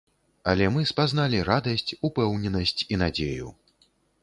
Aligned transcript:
Але 0.53 0.69
мы 0.77 0.85
спазналі 0.91 1.43
радасць, 1.51 1.95
упэўненасць 2.11 2.81
і 2.91 3.01
надзею. 3.05 3.55